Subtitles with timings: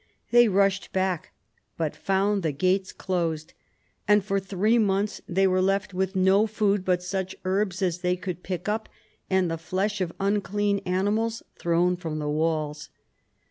[0.31, 1.31] They rushed back,
[1.77, 3.53] but found the gates closed,
[4.07, 8.15] and for three months they were left with no food but such herbs as they
[8.15, 8.89] could pick up
[9.29, 12.89] and the flesh of unclean animals thrown from the walls.